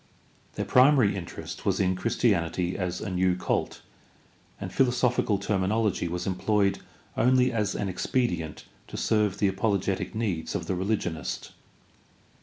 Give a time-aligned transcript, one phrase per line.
[0.55, 3.83] Their primary interest was in Christianity as a new cult,
[4.59, 6.79] and philosophical terminology was employed
[7.15, 11.51] only as an expedient to serve the apologetic needs of the religionist.